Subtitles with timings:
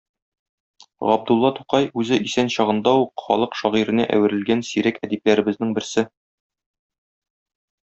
[1.09, 6.09] Габдулла Тукай- үзе исән чагында ук халык шагыйренә әверелгән сирәк әдипләребезнең берсе.